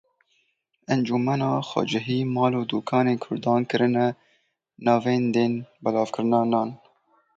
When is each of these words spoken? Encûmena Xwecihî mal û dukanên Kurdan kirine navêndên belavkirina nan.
Encûmena 0.93 1.51
Xwecihî 1.69 2.19
mal 2.35 2.53
û 2.61 2.61
dukanên 2.71 3.17
Kurdan 3.23 3.61
kirine 3.69 4.07
navêndên 4.85 5.53
belavkirina 5.83 6.41
nan. 6.51 6.69